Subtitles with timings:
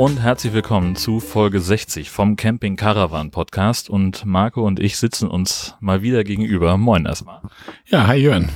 [0.00, 5.28] Und herzlich willkommen zu Folge 60 vom Camping Caravan Podcast und Marco und ich sitzen
[5.28, 6.78] uns mal wieder gegenüber.
[6.78, 7.42] Moin erstmal.
[7.84, 8.48] Ja, hi Jörn.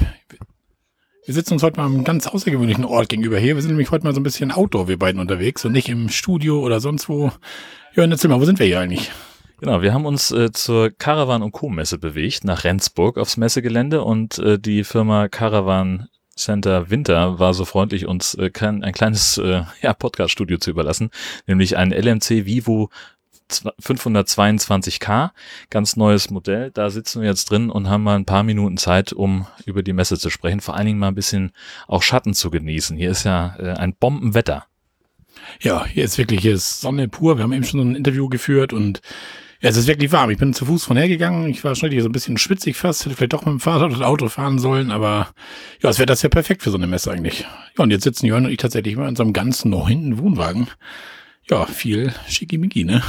[1.27, 3.57] Wir sitzen uns heute mal am ganz außergewöhnlichen Ort gegenüber hier.
[3.57, 6.09] Wir sind nämlich heute mal so ein bisschen Outdoor, wir beiden unterwegs und nicht im
[6.09, 7.31] Studio oder sonst wo.
[7.95, 9.13] Jörn, erzähl mal, wo sind wir hier eigentlich?
[9.61, 11.69] Genau, wir haben uns äh, zur Caravan und Co.
[11.69, 17.65] Messe bewegt, nach Rendsburg aufs Messegelände und äh, die Firma Caravan Center Winter war so
[17.65, 21.11] freundlich, uns äh, kein, ein kleines äh, ja, Podcast-Studio zu überlassen,
[21.47, 22.91] nämlich ein LMC Vivo
[23.51, 25.31] 522K,
[25.71, 26.71] ganz neues Modell.
[26.73, 29.93] Da sitzen wir jetzt drin und haben mal ein paar Minuten Zeit, um über die
[29.93, 30.61] Messe zu sprechen.
[30.61, 31.53] Vor allen Dingen mal ein bisschen
[31.87, 32.97] auch Schatten zu genießen.
[32.97, 34.65] Hier ist ja äh, ein Bombenwetter.
[35.61, 37.37] Ja, hier ist wirklich hier ist Sonne pur.
[37.37, 39.03] Wir haben eben schon ein Interview geführt und
[39.65, 40.29] ja, es ist wirklich warm.
[40.29, 41.49] Ich bin zu Fuß von hergegangen.
[41.49, 43.07] Ich war schon so ein bisschen schwitzig fast.
[43.07, 44.91] Hätte vielleicht doch mit dem Fahrrad oder Auto fahren sollen.
[44.91, 45.29] Aber
[45.83, 47.47] ja, es wäre das ja perfekt für so eine Messe eigentlich.
[47.79, 50.69] Ja, und jetzt sitzen Jörn und ich tatsächlich mal in so einem ganz neuen Wohnwagen.
[51.49, 53.03] Ja, viel Schickimicki, ne?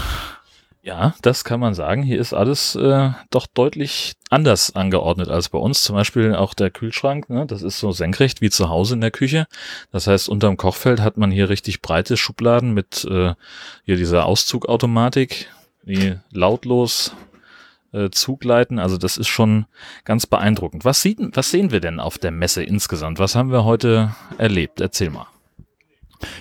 [0.82, 2.04] Ja, das kann man sagen.
[2.04, 5.84] Hier ist alles äh, doch deutlich anders angeordnet als bei uns.
[5.84, 7.46] Zum Beispiel auch der Kühlschrank, ne?
[7.46, 9.46] das ist so senkrecht wie zu Hause in der Küche.
[9.92, 13.34] Das heißt, unterm Kochfeld hat man hier richtig breite Schubladen mit äh,
[13.84, 15.50] hier dieser Auszugautomatik,
[15.86, 17.16] die lautlos
[17.92, 18.80] äh, zugleiten.
[18.80, 19.66] Also das ist schon
[20.04, 20.86] ganz beeindruckend.
[20.86, 23.20] Was, sieht, was sehen wir denn auf der Messe insgesamt?
[23.20, 24.82] Was haben wir heute erlebt?
[24.82, 25.28] Erzähl mal.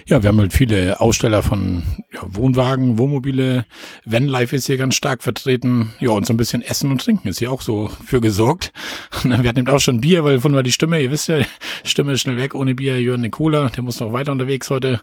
[0.06, 3.66] Ja, wir haben halt viele Aussteller von ja, Wohnwagen, Wohnmobile.
[4.04, 5.92] Vanlife ist hier ganz stark vertreten.
[6.00, 8.72] Ja, und so ein bisschen Essen und Trinken ist hier auch so für gesorgt.
[9.24, 11.38] wir hatten eben auch schon Bier, weil von war die Stimme, ihr wisst ja,
[11.84, 13.00] Stimme ist schnell weg ohne Bier.
[13.00, 15.00] Jörn eine Cola, der muss noch weiter unterwegs heute.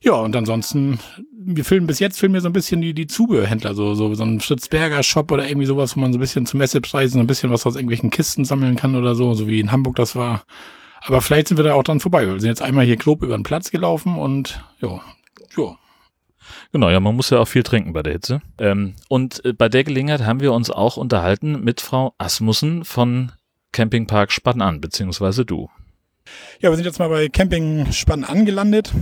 [0.00, 1.00] Ja, und ansonsten,
[1.32, 4.22] wir filmen bis jetzt filmen wir so ein bisschen die, die Zubehörhändler, so, so, so
[4.22, 7.50] ein Fritzberger Shop oder irgendwie sowas, wo man so ein bisschen zu Messepreisen ein bisschen
[7.50, 10.44] was aus irgendwelchen Kisten sammeln kann oder so, so wie in Hamburg das war.
[11.02, 12.26] Aber vielleicht sind wir da auch dran vorbei.
[12.26, 15.00] Wir sind jetzt einmal hier grob über den Platz gelaufen und ja,
[15.56, 15.76] ja.
[16.72, 18.40] Genau, ja, man muss ja auch viel trinken bei der Hitze.
[18.58, 23.32] Ähm, und äh, bei der Gelegenheit haben wir uns auch unterhalten mit Frau Asmussen von
[23.72, 25.68] Campingpark Spann an, beziehungsweise du.
[26.60, 28.92] Ja, wir sind jetzt mal bei Camping Spann angelandet.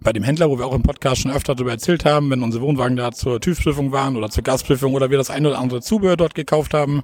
[0.00, 2.62] Bei dem Händler, wo wir auch im Podcast schon öfter darüber erzählt haben, wenn unsere
[2.62, 6.16] Wohnwagen da zur TÜV-Prüfung waren oder zur Gasprüfung oder wir das ein oder andere Zubehör
[6.16, 7.02] dort gekauft haben.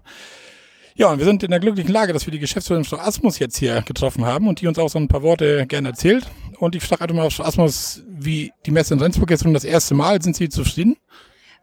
[0.95, 3.57] Ja, und wir sind in der glücklichen Lage, dass wir die Geschäftsführerin Frau Asmus jetzt
[3.57, 6.31] hier getroffen haben und die uns auch so ein paar Worte gerne erzählt.
[6.59, 9.65] Und ich frage einfach mal Frau Asmus, wie die Messe in Rendsburg ist und das
[9.65, 10.23] erste Mal.
[10.23, 10.97] Sind Sie zufrieden?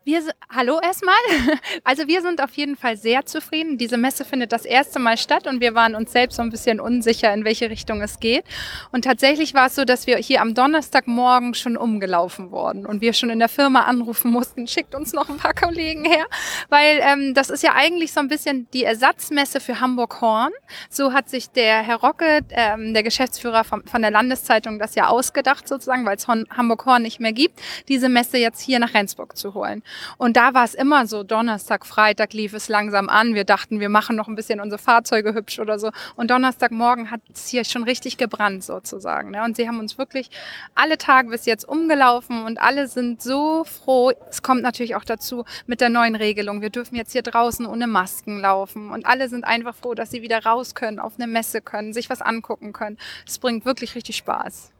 [0.03, 1.13] Wir, hallo erstmal.
[1.83, 3.77] Also wir sind auf jeden Fall sehr zufrieden.
[3.77, 6.79] Diese Messe findet das erste Mal statt und wir waren uns selbst so ein bisschen
[6.79, 8.43] unsicher, in welche Richtung es geht.
[8.91, 13.13] Und tatsächlich war es so, dass wir hier am Donnerstagmorgen schon umgelaufen wurden und wir
[13.13, 16.25] schon in der Firma anrufen mussten, schickt uns noch ein paar Kollegen her,
[16.69, 20.51] weil ähm, das ist ja eigentlich so ein bisschen die Ersatzmesse für Hamburg-Horn.
[20.89, 25.07] So hat sich der Herr Rocke, ähm, der Geschäftsführer von, von der Landeszeitung, das ja
[25.07, 29.53] ausgedacht sozusagen, weil es Hamburg-Horn nicht mehr gibt, diese Messe jetzt hier nach Rendsburg zu
[29.53, 29.83] holen.
[30.17, 33.35] Und da war es immer so, Donnerstag, Freitag lief es langsam an.
[33.35, 35.91] Wir dachten, wir machen noch ein bisschen unsere Fahrzeuge hübsch oder so.
[36.15, 39.31] Und Donnerstagmorgen hat es hier schon richtig gebrannt sozusagen.
[39.31, 39.43] Ne?
[39.43, 40.29] Und sie haben uns wirklich
[40.75, 44.11] alle Tage bis jetzt umgelaufen und alle sind so froh.
[44.29, 46.61] Es kommt natürlich auch dazu mit der neuen Regelung.
[46.61, 48.91] Wir dürfen jetzt hier draußen ohne Masken laufen.
[48.91, 52.09] Und alle sind einfach froh, dass sie wieder raus können, auf eine Messe können, sich
[52.09, 52.97] was angucken können.
[53.27, 54.71] Es bringt wirklich richtig Spaß.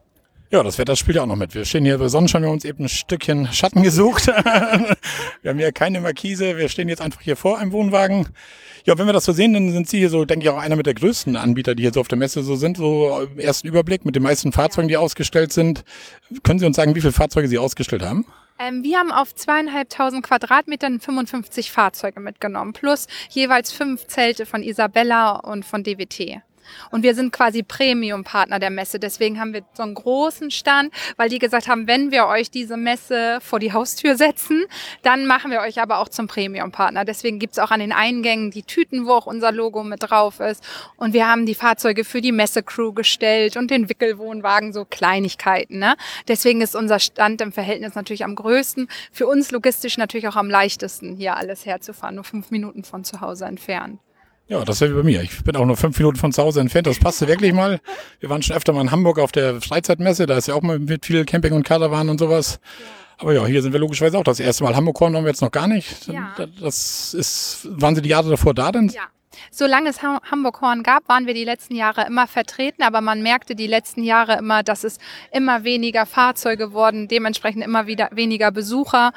[0.52, 1.54] Ja, das Wetter spielt ja auch noch mit.
[1.54, 4.26] Wir stehen hier bei Sonnenschein, wir haben uns eben ein Stückchen Schatten gesucht.
[4.26, 8.28] wir haben hier keine Markise, wir stehen jetzt einfach hier vor einem Wohnwagen.
[8.84, 10.76] Ja, wenn wir das so sehen, dann sind Sie hier so, denke ich, auch einer
[10.76, 12.76] mit der größten Anbieter, die hier so auf der Messe so sind.
[12.76, 15.84] So im ersten Überblick mit den meisten Fahrzeugen, die ausgestellt sind.
[16.42, 18.26] Können Sie uns sagen, wie viele Fahrzeuge Sie ausgestellt haben?
[18.58, 25.30] Ähm, wir haben auf zweieinhalbtausend Quadratmetern 55 Fahrzeuge mitgenommen, plus jeweils fünf Zelte von Isabella
[25.30, 26.42] und von DWT.
[26.90, 28.98] Und wir sind quasi Premium-Partner der Messe.
[28.98, 32.76] Deswegen haben wir so einen großen Stand, weil die gesagt haben, wenn wir euch diese
[32.76, 34.64] Messe vor die Haustür setzen,
[35.02, 37.04] dann machen wir euch aber auch zum Premium-Partner.
[37.04, 40.64] Deswegen gibt's auch an den Eingängen die Tüten, wo auch unser Logo mit drauf ist.
[40.96, 45.78] Und wir haben die Fahrzeuge für die Messe-Crew gestellt und den Wickelwohnwagen, so Kleinigkeiten.
[45.78, 45.96] Ne?
[46.28, 48.88] Deswegen ist unser Stand im Verhältnis natürlich am größten.
[49.12, 52.16] Für uns logistisch natürlich auch am leichtesten, hier alles herzufahren.
[52.16, 54.00] Nur fünf Minuten von zu Hause entfernt.
[54.52, 55.22] Ja, das wäre wie bei mir.
[55.22, 56.86] Ich bin auch nur fünf Minuten von zu Hause entfernt.
[56.86, 57.80] Das passte wirklich mal.
[58.20, 60.26] Wir waren schon öfter mal in Hamburg auf der Freizeitmesse.
[60.26, 62.60] Da ist ja auch mal mit viel Camping und Karawan und sowas.
[62.62, 62.68] Ja.
[63.16, 64.76] Aber ja, hier sind wir logischerweise auch das erste Mal.
[64.76, 66.06] Hamburg waren wir jetzt noch gar nicht.
[66.06, 66.34] Ja.
[66.60, 68.88] Das ist, waren Sie die Jahre davor da denn?
[68.88, 69.04] Ja.
[69.50, 73.54] Solange es Hamburg Horn gab, waren wir die letzten Jahre immer vertreten, aber man merkte
[73.54, 74.98] die letzten Jahre immer, dass es
[75.32, 79.12] immer weniger Fahrzeuge wurden, dementsprechend immer wieder weniger Besucher.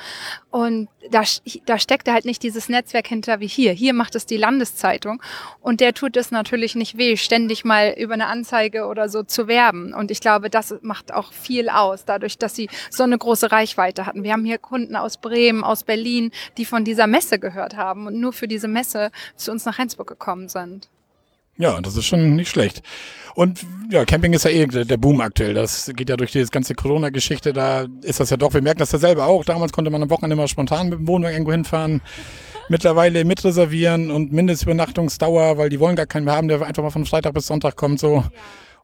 [0.56, 1.24] Und da,
[1.66, 3.74] da steckt halt nicht dieses Netzwerk hinter wie hier.
[3.74, 5.22] Hier macht es die Landeszeitung.
[5.60, 9.50] Und der tut es natürlich nicht weh, ständig mal über eine Anzeige oder so zu
[9.50, 9.94] werben.
[9.94, 14.06] Und ich glaube, das macht auch viel aus, dadurch, dass sie so eine große Reichweite
[14.06, 14.24] hatten.
[14.24, 18.18] Wir haben hier Kunden aus Bremen, aus Berlin, die von dieser Messe gehört haben und
[18.18, 20.88] nur für diese Messe zu uns nach Rendsburg gekommen sind.
[21.58, 22.82] Ja, das ist schon nicht schlecht.
[23.36, 25.54] Und ja, Camping ist ja eh der Boom aktuell.
[25.54, 27.52] Das geht ja durch die ganze Corona-Geschichte.
[27.52, 29.44] Da ist das ja doch, wir merken das ja selber auch.
[29.44, 32.02] Damals konnte man am Wochenende mal spontan mit dem Wohnwagen irgendwo hinfahren.
[32.70, 37.06] Mittlerweile mitreservieren und Mindestübernachtungsdauer, weil die wollen gar keinen mehr haben, der einfach mal von
[37.06, 38.00] Freitag bis Sonntag kommt.
[38.00, 38.16] So.
[38.16, 38.32] Ja.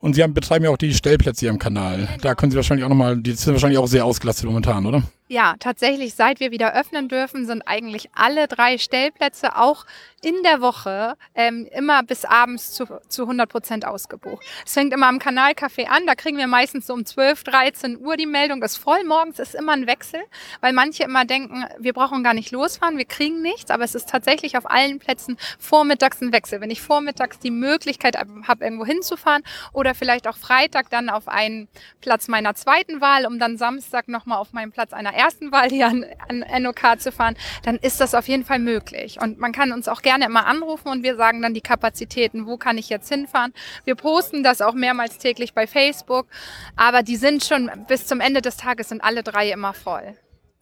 [0.01, 1.97] Und Sie haben, betreiben ja auch die Stellplätze hier im Kanal.
[1.97, 2.09] Genau.
[2.21, 5.03] Da können Sie wahrscheinlich auch nochmal, die sind wahrscheinlich auch sehr ausgelastet momentan, oder?
[5.31, 9.85] Ja, tatsächlich, seit wir wieder öffnen dürfen, sind eigentlich alle drei Stellplätze auch
[10.21, 14.45] in der Woche ähm, immer bis abends zu, zu 100 Prozent ausgebucht.
[14.65, 18.17] Es fängt immer am Kanalcafé an, da kriegen wir meistens so um 12, 13 Uhr
[18.17, 19.05] die Meldung, ist voll.
[19.05, 20.19] Morgens ist immer ein Wechsel,
[20.59, 24.09] weil manche immer denken, wir brauchen gar nicht losfahren, wir kriegen nichts, aber es ist
[24.09, 26.59] tatsächlich auf allen Plätzen vormittags ein Wechsel.
[26.59, 31.69] Wenn ich vormittags die Möglichkeit habe, irgendwo hinzufahren oder vielleicht auch Freitag dann auf einen
[32.01, 35.87] Platz meiner zweiten Wahl, um dann Samstag nochmal auf meinen Platz einer ersten Wahl hier
[35.87, 39.19] an, an NOK zu fahren, dann ist das auf jeden Fall möglich.
[39.21, 42.57] Und man kann uns auch gerne immer anrufen und wir sagen dann die Kapazitäten, wo
[42.57, 43.53] kann ich jetzt hinfahren.
[43.85, 46.27] Wir posten das auch mehrmals täglich bei Facebook,
[46.75, 50.15] aber die sind schon bis zum Ende des Tages sind alle drei immer voll.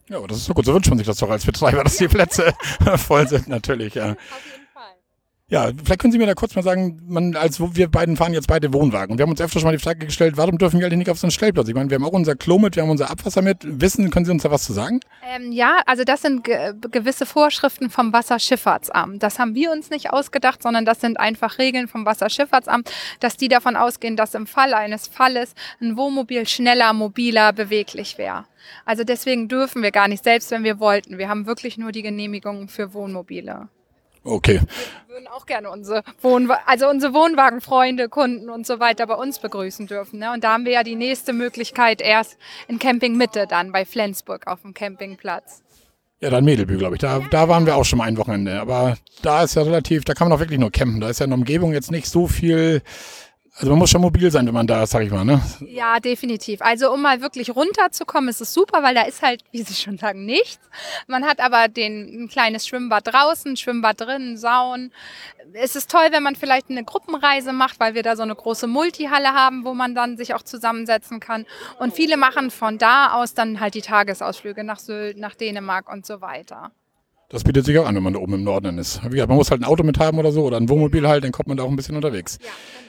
[0.09, 0.65] Ja, das ist so gut.
[0.65, 2.53] So wünscht man sich das doch als Betreiber, dass die Plätze
[2.97, 3.93] voll sind, natürlich.
[3.93, 4.15] Ja.
[5.51, 8.47] Ja, vielleicht können Sie mir da kurz mal sagen, man, als wir beiden fahren jetzt
[8.47, 9.17] beide Wohnwagen.
[9.17, 11.17] Wir haben uns öfter schon mal die Frage gestellt, warum dürfen wir alle nicht auf
[11.17, 11.67] so einen Stellplatz?
[11.67, 13.57] Ich meine, wir haben auch unser Klo mit, wir haben unser Abwasser mit.
[13.63, 14.99] Wissen, können Sie uns da was zu sagen?
[15.27, 19.23] Ähm, ja, also das sind ge gewisse Vorschriften vom Wasserschifffahrtsamt.
[19.23, 23.47] Das haben wir uns nicht ausgedacht, sondern das sind einfach Regeln vom Wasserschifffahrtsamt, dass die
[23.47, 28.45] davon ausgehen, dass im Fall eines Falles ein Wohnmobil schneller, mobiler, beweglich wäre.
[28.85, 31.17] Also deswegen dürfen wir gar nicht, selbst wenn wir wollten.
[31.17, 33.67] Wir haben wirklich nur die Genehmigungen für Wohnmobile.
[34.23, 34.61] Okay.
[35.07, 39.39] Wir würden auch gerne unsere, Wohnwa also unsere Wohnwagenfreunde, Kunden und so weiter bei uns
[39.39, 40.19] begrüßen dürfen.
[40.19, 40.31] Ne?
[40.33, 42.37] Und da haben wir ja die nächste Möglichkeit erst
[42.67, 45.63] in Camping Mitte dann bei Flensburg auf dem Campingplatz.
[46.21, 47.01] Ja, dann Mädelbü, glaube ich.
[47.01, 48.59] Da, da waren wir auch schon mal ein Wochenende.
[48.59, 50.99] Aber da ist ja relativ, da kann man auch wirklich nur campen.
[50.99, 52.81] Da ist ja in der Umgebung jetzt nicht so viel
[53.59, 55.41] also man muss schon mobil sein, wenn man da ist, sag ich mal, ne?
[55.67, 56.61] Ja, definitiv.
[56.61, 59.97] Also um mal wirklich runterzukommen, ist es super, weil da ist halt, wie Sie schon
[59.97, 60.59] sagen, nichts.
[61.07, 64.91] Man hat aber den, ein kleines Schwimmbad draußen, Schwimmbad drin, Saun.
[65.51, 68.65] Es ist toll, wenn man vielleicht eine Gruppenreise macht, weil wir da so eine große
[68.65, 71.45] Multihalle haben, wo man dann sich auch zusammensetzen kann.
[71.79, 76.05] Und viele machen von da aus dann halt die Tagesausflüge nach Sylt, nach Dänemark und
[76.05, 76.71] so weiter.
[77.27, 79.03] Das bietet sich auch an, wenn man da oben im Norden ist.
[79.03, 81.25] Wie gesagt, man muss halt ein Auto mit haben oder so oder ein Wohnmobil halt,
[81.25, 82.39] dann kommt man da auch ein bisschen unterwegs.
[82.41, 82.88] Ja, genau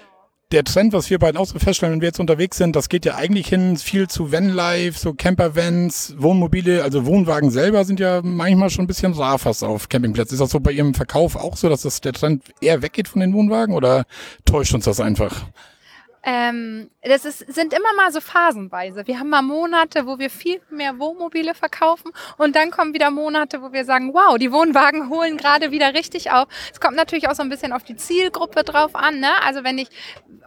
[0.52, 3.04] der Trend, was wir beiden auch so feststellen, wenn wir jetzt unterwegs sind, das geht
[3.04, 8.70] ja eigentlich hin viel zu Vanlife, so Campervans, Wohnmobile, also Wohnwagen selber sind ja manchmal
[8.70, 10.34] schon ein bisschen rar fast auf Campingplätzen.
[10.34, 13.20] Ist das so bei Ihrem Verkauf auch so, dass das der Trend eher weggeht von
[13.20, 14.06] den Wohnwagen oder
[14.44, 15.44] täuscht uns das einfach?
[16.22, 19.06] Ähm, das ist, sind immer mal so phasenweise.
[19.06, 23.62] Wir haben mal Monate, wo wir viel mehr Wohnmobile verkaufen und dann kommen wieder Monate,
[23.62, 26.48] wo wir sagen, wow, die Wohnwagen holen gerade wieder richtig auf.
[26.70, 29.20] Es kommt natürlich auch so ein bisschen auf die Zielgruppe drauf an.
[29.20, 29.30] Ne?
[29.46, 29.88] Also wenn ich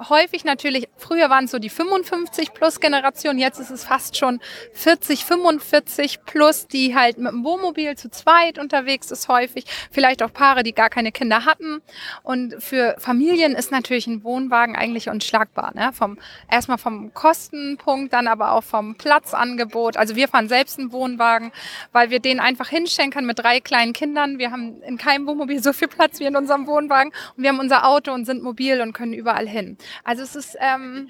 [0.09, 4.41] häufig natürlich, früher waren es so die 55 plus Generation, jetzt ist es fast schon
[4.73, 9.65] 40, 45 plus, die halt mit dem Wohnmobil zu zweit unterwegs ist häufig.
[9.89, 11.81] Vielleicht auch Paare, die gar keine Kinder hatten.
[12.21, 15.74] Und für Familien ist natürlich ein Wohnwagen eigentlich unschlagbar war.
[15.74, 15.91] Ne?
[15.93, 16.17] Vom,
[16.51, 19.98] erstmal vom Kostenpunkt, dann aber auch vom Platzangebot.
[19.98, 21.51] Also wir fahren selbst einen Wohnwagen,
[21.91, 24.38] weil wir den einfach hinstellen können mit drei kleinen Kindern.
[24.38, 27.12] Wir haben in keinem Wohnmobil so viel Platz wie in unserem Wohnwagen.
[27.36, 29.77] Und wir haben unser Auto und sind mobil und können überall hin.
[30.03, 31.10] Also es ist ähm,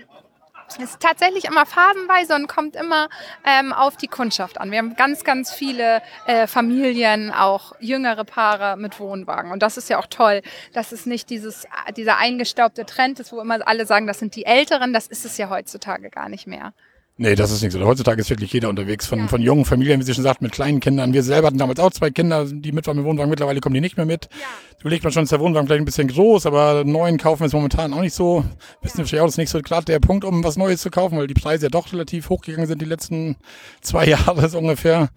[0.81, 3.09] ist tatsächlich immer phasenweise und kommt immer
[3.45, 4.71] ähm, auf die Kundschaft an.
[4.71, 9.51] Wir haben ganz, ganz viele äh, Familien, auch jüngere Paare mit Wohnwagen.
[9.51, 10.41] Und das ist ja auch toll,
[10.73, 14.45] dass es nicht dieses, dieser eingestaubte Trend ist, wo immer alle sagen, das sind die
[14.45, 14.93] Älteren.
[14.93, 16.73] Das ist es ja heutzutage gar nicht mehr.
[17.15, 17.79] Nee, das ist nicht so.
[17.85, 19.05] Heutzutage ist wirklich jeder unterwegs.
[19.05, 19.27] Von, ja.
[19.27, 21.13] von jungen Familien, wie Sie schon sagt, mit kleinen Kindern.
[21.13, 23.29] Wir selber hatten damals auch zwei Kinder, die mit waren mit Wohnwagen.
[23.29, 24.29] Mittlerweile kommen die nicht mehr mit.
[24.31, 24.47] Ja.
[24.81, 27.93] Überlegt man schon, ist der Wohnwagen vielleicht ein bisschen groß, aber neuen kaufen ist momentan
[27.93, 28.43] auch nicht so.
[28.81, 29.05] Wissen ja.
[29.05, 31.27] Sie auch, das ist nicht so gerade der Punkt, um was Neues zu kaufen, weil
[31.27, 33.35] die Preise ja doch relativ hochgegangen sind die letzten
[33.81, 34.99] zwei Jahre so ungefähr.
[34.99, 35.09] Ja.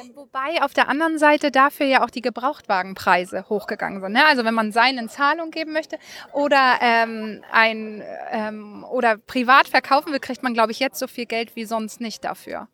[0.00, 4.12] Ähm, wobei auf der anderen Seite dafür ja auch die Gebrauchtwagenpreise hochgegangen sind.
[4.12, 4.24] Ne?
[4.26, 5.98] Also wenn man seinen Zahlung geben möchte
[6.32, 11.26] oder ähm, ein ähm, oder privat verkaufen will, kriegt man, glaube ich, jetzt so viel
[11.26, 12.68] Geld wie sonst nicht dafür.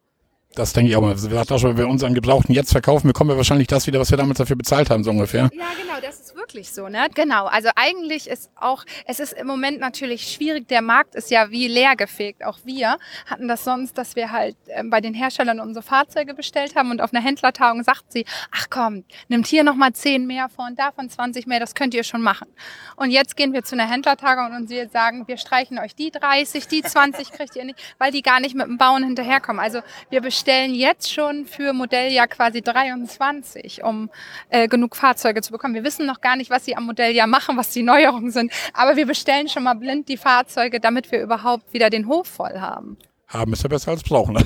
[0.56, 1.14] Das denke ich auch mal.
[1.30, 4.10] Wir auch schon, wenn wir unseren Gebrauchten jetzt verkaufen, bekommen wir wahrscheinlich das wieder, was
[4.10, 5.50] wir damals dafür bezahlt haben, so ungefähr.
[5.52, 7.08] Ja, genau, das ist wirklich so, ne?
[7.14, 7.44] Genau.
[7.44, 10.66] Also eigentlich ist auch, es ist im Moment natürlich schwierig.
[10.68, 12.42] Der Markt ist ja wie leergefegt.
[12.42, 12.96] Auch wir
[13.26, 17.02] hatten das sonst, dass wir halt äh, bei den Herstellern unsere Fahrzeuge bestellt haben und
[17.02, 21.10] auf einer Händlertagung sagt sie, ach komm, nimmt hier nochmal 10 mehr vor und davon
[21.10, 22.48] 20 mehr, das könnt ihr schon machen.
[22.96, 26.66] Und jetzt gehen wir zu einer Händlertagung und sie sagen, wir streichen euch die 30,
[26.66, 29.62] die 20 kriegt ihr nicht, weil die gar nicht mit dem Bauen hinterherkommen.
[29.62, 34.10] Also wir bestellen jetzt schon für Modelljahr quasi 23, um
[34.50, 35.74] äh, genug Fahrzeuge zu bekommen.
[35.74, 38.96] Wir wissen noch gar nicht, was sie am Modelljahr machen, was die Neuerungen sind, aber
[38.96, 42.96] wir bestellen schon mal blind die Fahrzeuge, damit wir überhaupt wieder den Hof voll haben.
[43.28, 44.34] Haben ist ja besser als brauchen.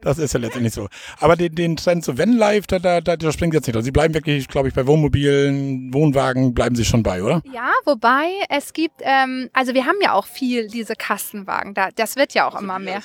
[0.00, 0.88] das ist ja letztendlich so.
[1.20, 3.84] Aber den, den Trend zu Vanlife, da, da, da, da springt jetzt nicht.
[3.84, 7.40] Sie bleiben wirklich, glaube ich, bei Wohnmobilen, Wohnwagen bleiben Sie schon bei, oder?
[7.52, 11.72] Ja, wobei es gibt, ähm, also wir haben ja auch viel diese Kastenwagen.
[11.74, 13.00] Da, das wird ja auch immer mehr.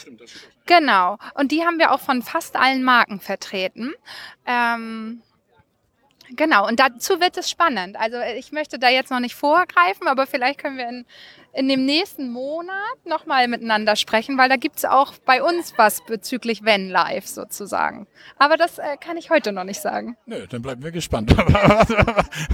[0.66, 1.18] Genau.
[1.36, 3.94] Und die haben wir auch von fast allen Marken vertreten.
[4.48, 5.22] Ähm,
[6.36, 7.96] Genau, und dazu wird es spannend.
[7.96, 11.06] Also ich möchte da jetzt noch nicht vorgreifen, aber vielleicht können wir in,
[11.54, 16.04] in dem nächsten Monat nochmal miteinander sprechen, weil da gibt es auch bei uns was
[16.06, 18.08] bezüglich Wenn Live sozusagen.
[18.38, 20.18] Aber das äh, kann ich heute noch nicht sagen.
[20.26, 21.90] Nö, dann bleiben wir gespannt, was,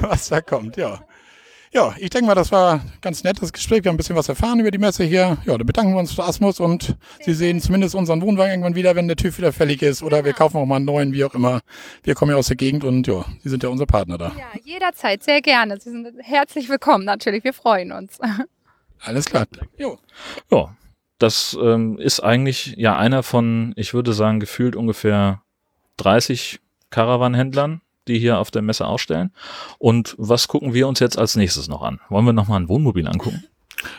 [0.02, 1.00] was da kommt, ja.
[1.72, 3.84] Ja, ich denke mal, das war ein ganz nettes Gespräch.
[3.84, 5.38] Wir haben ein bisschen was erfahren über die Messe hier.
[5.46, 8.96] Ja, dann bedanken wir uns für Asmus und Sie sehen zumindest unseren Wohnwagen irgendwann wieder,
[8.96, 10.02] wenn der TÜV wieder fällig ist.
[10.02, 11.62] Oder wir kaufen auch mal einen neuen, wie auch immer.
[12.02, 14.32] Wir kommen ja aus der Gegend und ja, Sie sind ja unser Partner da.
[14.36, 15.80] Ja, jederzeit, sehr gerne.
[15.80, 17.44] Sie sind herzlich willkommen natürlich.
[17.44, 18.18] Wir freuen uns.
[19.02, 19.48] Alles klar.
[19.78, 19.98] Jo.
[20.52, 20.76] Ja,
[21.18, 25.42] das ähm, ist eigentlich ja einer von, ich würde sagen, gefühlt ungefähr
[25.98, 29.32] 30 Caravan-Händlern, die hier auf der Messe ausstellen.
[29.78, 32.00] Und was gucken wir uns jetzt als nächstes noch an?
[32.10, 33.44] Wollen wir noch mal ein Wohnmobil angucken?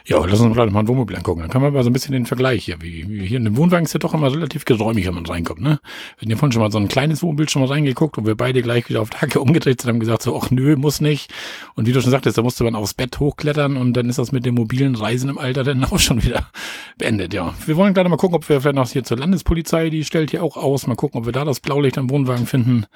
[0.07, 1.41] Ja, lass uns vielleicht mal ein Wohnmobil angucken.
[1.41, 2.81] Dann kann man mal so ein bisschen den Vergleich hier.
[2.81, 5.61] Wie, wie hier in dem Wohnwagen ist ja doch immer relativ geräumig, wenn man reinkommt.
[5.61, 5.81] Ne?
[6.17, 8.35] Wir hatten ja vorhin schon mal so ein kleines Wohnmobil schon mal reingeguckt und wir
[8.35, 11.33] beide gleich wieder auf Hacke umgedreht sind und haben gesagt so, ach nö, muss nicht.
[11.75, 14.33] Und wie du schon sagtest, da musste man aufs Bett hochklettern und dann ist das
[14.33, 16.51] mit dem mobilen Reisen im Alter dann auch schon wieder
[16.99, 17.33] beendet.
[17.33, 20.31] Ja, wir wollen gleich mal gucken, ob wir vielleicht noch hier zur Landespolizei, die stellt
[20.31, 20.87] hier auch aus.
[20.87, 22.87] Mal gucken, ob wir da das Blaulicht am Wohnwagen finden.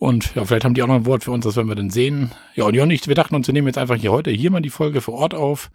[0.00, 1.90] Und ja, vielleicht haben die auch noch ein Wort für uns, das werden wir dann
[1.90, 2.32] sehen.
[2.54, 4.62] Ja, und ja nicht, wir dachten uns, wir nehmen jetzt einfach hier heute hier mal
[4.62, 5.70] die Folge vor Ort auf,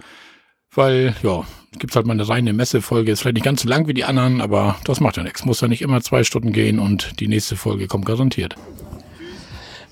[0.74, 1.46] weil, ja,
[1.77, 3.12] gibt's halt mal eine reine Messefolge.
[3.12, 5.46] Ist vielleicht nicht ganz so lang wie die anderen, aber das macht ja nichts.
[5.46, 8.55] Muss ja nicht immer zwei Stunden gehen und die nächste Folge kommt garantiert.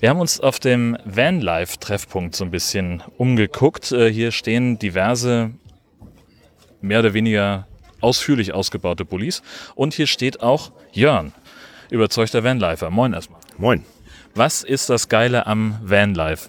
[0.00, 3.92] Wir haben uns auf dem Vanlife-Treffpunkt so ein bisschen umgeguckt.
[3.92, 5.52] Äh, hier stehen diverse,
[6.80, 7.68] mehr oder weniger
[8.00, 9.42] ausführlich ausgebaute Bullis.
[9.76, 11.32] Und hier steht auch Jörn,
[11.88, 12.90] überzeugter Vanlifer.
[12.90, 13.40] Moin erstmal.
[13.58, 13.84] Moin.
[14.36, 16.48] Was ist das Geile am Vanlife?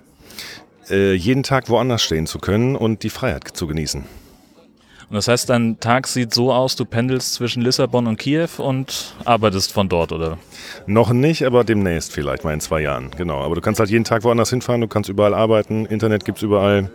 [0.89, 4.01] Äh, jeden Tag woanders stehen zu können und die Freiheit zu genießen.
[4.01, 9.13] Und das heißt, dein Tag sieht so aus, du pendelst zwischen Lissabon und Kiew und
[9.23, 10.39] arbeitest von dort, oder?
[10.87, 13.11] Noch nicht, aber demnächst vielleicht mal in zwei Jahren.
[13.15, 13.43] Genau.
[13.43, 16.89] Aber du kannst halt jeden Tag woanders hinfahren, du kannst überall arbeiten, Internet gibt's überall,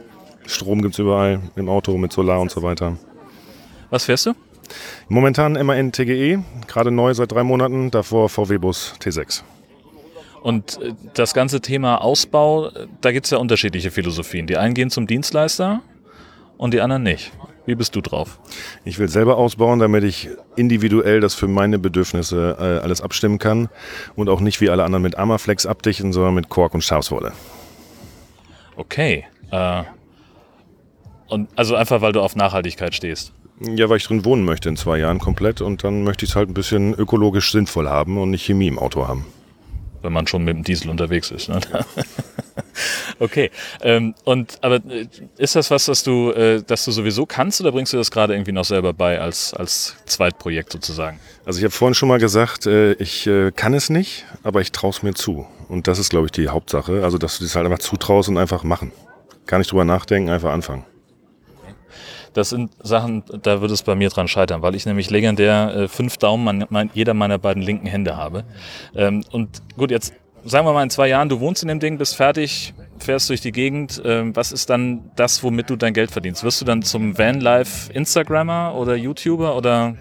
[0.46, 2.96] Strom gibt's überall, im Auto mit Solar und so weiter.
[3.90, 4.32] Was fährst du?
[5.08, 9.44] Momentan MAN TGE, gerade neu seit drei Monaten, davor VW Bus T6.
[10.42, 14.46] Und äh, das ganze Thema Ausbau, äh, da gibt es ja unterschiedliche Philosophien.
[14.46, 15.82] Die einen gehen zum Dienstleister
[16.56, 17.32] und die anderen nicht.
[17.66, 18.40] Wie bist du drauf?
[18.84, 23.68] Ich will selber ausbauen, damit ich individuell das für meine Bedürfnisse äh, alles abstimmen kann
[24.16, 27.32] und auch nicht wie alle anderen mit Amaflex abdichten, sondern mit Kork und Schafswolle.
[28.76, 29.26] Okay.
[29.50, 29.82] Äh,
[31.28, 33.32] und also einfach, weil du auf Nachhaltigkeit stehst.
[33.60, 36.36] Ja, weil ich drin wohnen möchte in zwei Jahren komplett und dann möchte ich es
[36.36, 39.26] halt ein bisschen ökologisch sinnvoll haben und nicht Chemie im Auto haben
[40.02, 41.48] wenn man schon mit dem Diesel unterwegs ist.
[41.48, 41.60] Ne?
[43.18, 43.50] okay.
[43.82, 45.06] Ähm, und aber äh,
[45.38, 48.34] ist das was, das du, äh, das du sowieso kannst oder bringst du das gerade
[48.34, 51.20] irgendwie noch selber bei als, als Zweitprojekt sozusagen?
[51.44, 54.72] Also ich habe vorhin schon mal gesagt, äh, ich äh, kann es nicht, aber ich
[54.72, 55.46] traue es mir zu.
[55.68, 57.04] Und das ist, glaube ich, die Hauptsache.
[57.04, 58.92] Also, dass du das halt einfach zutraust und einfach machen.
[59.46, 60.84] Gar nicht drüber nachdenken, einfach anfangen.
[62.32, 65.88] Das sind Sachen, da wird es bei mir dran scheitern, weil ich nämlich legendär äh,
[65.88, 68.44] fünf Daumen an mein, jeder meiner beiden linken Hände habe.
[68.94, 71.98] Ähm, und gut, jetzt sagen wir mal in zwei Jahren, du wohnst in dem Ding,
[71.98, 74.00] bist fertig, fährst durch die Gegend.
[74.04, 76.44] Ähm, was ist dann das, womit du dein Geld verdienst?
[76.44, 79.96] Wirst du dann zum Vanlife Instagrammer oder YouTuber oder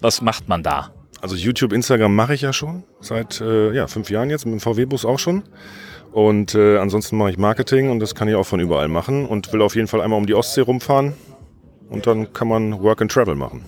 [0.00, 0.90] was macht man da?
[1.20, 4.60] Also YouTube, Instagram mache ich ja schon seit äh, ja, fünf Jahren jetzt, mit dem
[4.60, 5.42] VW-Bus auch schon.
[6.12, 9.52] Und äh, ansonsten mache ich Marketing und das kann ich auch von überall machen und
[9.52, 11.14] will auf jeden Fall einmal um die Ostsee rumfahren
[11.88, 13.64] und dann kann man Work and Travel machen.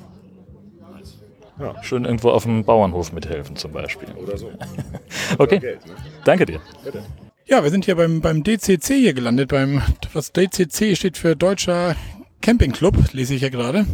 [1.59, 1.83] Ja.
[1.83, 4.09] Schön irgendwo auf dem Bauernhof mithelfen zum Beispiel.
[4.13, 4.51] Oder so.
[5.39, 5.95] okay, Geld, ne?
[6.25, 6.61] danke dir.
[6.85, 7.03] Bitte.
[7.47, 9.49] Ja, wir sind hier beim, beim DCC hier gelandet.
[9.49, 9.83] Beim,
[10.13, 11.97] was DCC steht für Deutscher
[12.43, 13.87] Campingclub, lese ich ja gerade.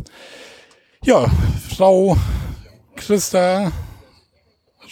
[1.04, 1.26] Ja,
[1.68, 2.16] Frau
[2.96, 3.72] Christa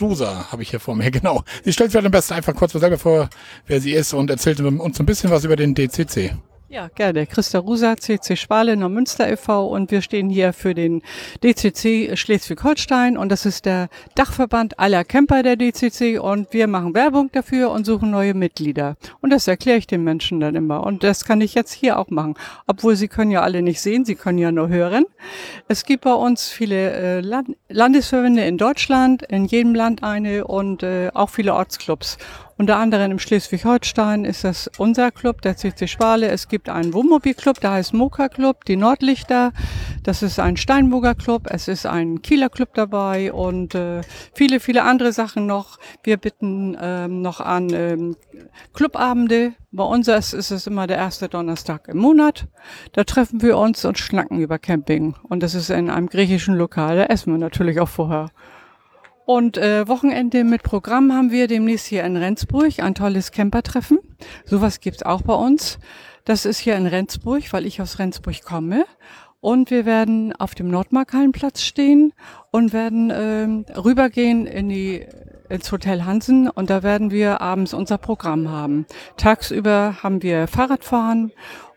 [0.01, 1.43] Rosa habe ich hier vor mir, genau.
[1.65, 3.29] Sie stellt vielleicht am besten einfach kurz selber vor,
[3.67, 6.37] wer sie ist und erzählt uns ein bisschen was über den DCC.
[6.73, 7.27] Ja, gerne.
[7.27, 9.67] Christa Rusa, CC Schwale, Neumünster e.V.
[9.67, 11.03] und wir stehen hier für den
[11.45, 17.29] DCC Schleswig-Holstein und das ist der Dachverband aller Camper der DCC und wir machen Werbung
[17.31, 18.97] dafür und suchen neue Mitglieder.
[19.21, 22.09] Und das erkläre ich den Menschen dann immer und das kann ich jetzt hier auch
[22.09, 22.37] machen.
[22.67, 25.05] Obwohl sie können ja alle nicht sehen, sie können ja nur hören.
[25.69, 30.83] Es gibt bei uns viele äh, Land Landesverbände in Deutschland, in jedem Land eine und
[30.83, 32.17] äh, auch viele Ortsclubs.
[32.63, 36.29] Unter anderem im Schleswig-Holstein ist das unser Club, der CC Schwale.
[36.29, 39.51] Es gibt einen Wohnmobilclub, der heißt Moka Club, die Nordlichter.
[40.05, 41.49] Das ist ein Steinburger Club.
[41.51, 44.03] Es ist ein Kieler Club dabei und äh,
[44.33, 45.81] viele, viele andere Sachen noch.
[46.05, 48.15] Wir bitten ähm, noch an ähm,
[48.75, 49.55] Clubabende.
[49.73, 52.47] Bei uns ist es immer der erste Donnerstag im Monat.
[52.93, 55.17] Da treffen wir uns und schnacken über Camping.
[55.29, 56.95] Und das ist in einem griechischen Lokal.
[56.95, 58.31] Da essen wir natürlich auch vorher.
[59.35, 63.99] Und äh, Wochenende mit Programm haben wir demnächst hier in Rendsburg ein tolles Campertreffen.
[64.45, 65.79] Sowas gibt's auch bei uns.
[66.27, 68.85] Das ist hier in Rendsburg, weil ich aus Rendsburg komme.
[69.41, 72.13] Und wir werden auf dem Nordmarkhallenplatz stehen
[72.51, 75.07] und werden äh, rübergehen in die
[75.49, 78.85] ins Hotel Hansen und da werden wir abends unser Programm haben.
[79.17, 81.33] Tagsüber haben wir Fahrradfahren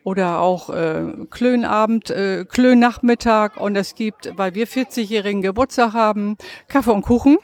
[0.06, 6.92] oder auch äh, Klönabend, äh, Klönnachmittag und es gibt, weil wir 40-jährigen Geburtstag haben, Kaffee
[6.92, 7.38] und Kuchen.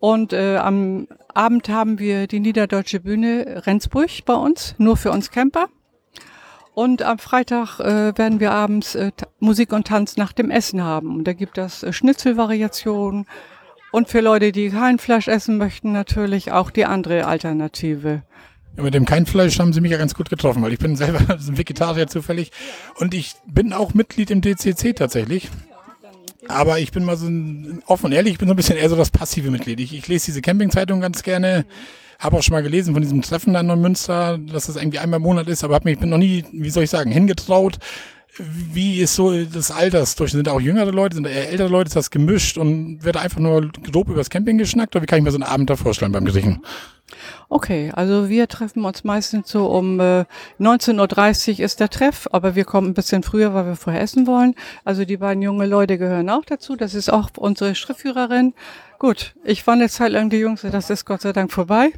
[0.00, 5.30] Und äh, am Abend haben wir die Niederdeutsche Bühne Rendsburg bei uns, nur für uns
[5.30, 5.68] Camper.
[6.74, 11.14] Und am Freitag äh, werden wir abends äh, Musik und Tanz nach dem Essen haben.
[11.14, 13.26] Und da gibt es äh, Schnitzelvariationen
[13.92, 18.22] und für Leute, die kein Fleisch essen möchten, natürlich auch die andere Alternative.
[18.76, 20.96] Ja, mit dem kein Fleisch haben sie mich ja ganz gut getroffen, weil ich bin
[20.96, 22.52] selber Vegetarier zufällig
[22.96, 25.50] und ich bin auch Mitglied im DCC tatsächlich.
[26.48, 28.88] Aber ich bin mal so ein, offen und ehrlich, ich bin so ein bisschen eher
[28.88, 29.78] so das passive Mitglied.
[29.80, 31.64] Ich, ich lese diese Campingzeitung ganz gerne,
[32.18, 35.18] habe auch schon mal gelesen von diesem Treffen da in Münster, dass das irgendwie einmal
[35.18, 37.78] im Monat ist, aber hab mich, ich bin noch nie, wie soll ich sagen, hingetraut.
[38.38, 40.46] Wie ist so das Altersdurchschnitt?
[40.46, 43.70] Sind auch jüngere Leute, sind eher ältere Leute, ist das gemischt und wird einfach nur
[43.90, 46.24] grob übers Camping geschnackt oder wie kann ich mir so einen Abend da vorstellen beim
[46.24, 46.62] Gerichten?
[47.48, 50.24] Okay, also wir treffen uns meistens so um äh,
[50.60, 54.26] 19.30 Uhr ist der Treff, aber wir kommen ein bisschen früher, weil wir vorher essen
[54.26, 54.54] wollen.
[54.84, 56.76] Also die beiden junge Leute gehören auch dazu.
[56.76, 58.54] Das ist auch unsere Schriftführerin.
[58.98, 61.92] Gut, ich war eine Zeit lang die Jüngste, das ist Gott sei Dank vorbei.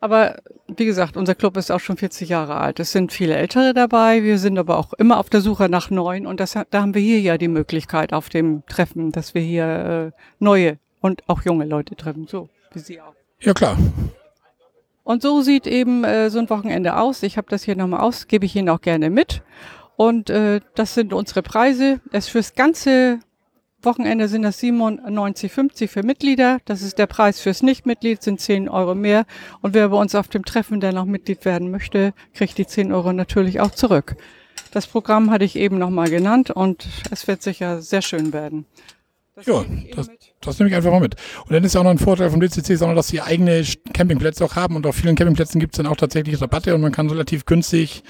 [0.00, 2.80] Aber wie gesagt, unser Club ist auch schon 40 Jahre alt.
[2.80, 4.22] Es sind viele Ältere dabei.
[4.22, 6.26] Wir sind aber auch immer auf der Suche nach neuen.
[6.26, 10.12] Und das, da haben wir hier ja die Möglichkeit auf dem Treffen, dass wir hier
[10.14, 12.26] äh, neue und auch junge Leute treffen.
[12.26, 13.14] So wie Sie auch.
[13.40, 13.76] Ja, klar.
[15.04, 17.22] Und so sieht eben äh, so ein Wochenende aus.
[17.22, 19.42] Ich habe das hier nochmal aus, gebe ich Ihnen auch gerne mit.
[19.96, 22.00] Und äh, das sind unsere Preise.
[22.10, 23.18] Das fürs ganze
[23.82, 26.58] Wochenende sind das 97,50 für Mitglieder.
[26.64, 29.24] Das ist der Preis fürs Nichtmitglied, sind 10 Euro mehr.
[29.62, 32.92] Und wer bei uns auf dem Treffen, der noch Mitglied werden möchte, kriegt die 10
[32.92, 34.16] Euro natürlich auch zurück.
[34.72, 38.66] Das Programm hatte ich eben nochmal genannt und es wird sicher sehr schön werden.
[39.34, 39.64] Das ja,
[39.96, 40.08] das,
[40.40, 41.16] das nehme ich einfach mal mit.
[41.46, 43.64] Und dann ist ja auch noch ein Vorteil vom DCC, sondern dass sie eigene
[43.94, 46.92] Campingplätze auch haben und auf vielen Campingplätzen gibt es dann auch tatsächlich Rabatte und man
[46.92, 48.02] kann relativ günstig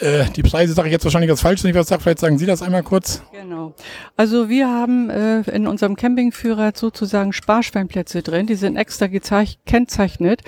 [0.00, 2.02] äh, die Preise sage ich jetzt wahrscheinlich ganz falsch, wenn ich was sage.
[2.02, 3.22] Vielleicht sagen Sie das einmal kurz.
[3.32, 3.74] Genau.
[4.16, 8.46] Also wir haben äh, in unserem Campingführer sozusagen Sparschweinplätze drin.
[8.46, 10.42] Die sind extra gekennzeichnet